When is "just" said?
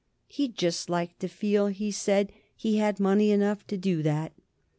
0.57-0.89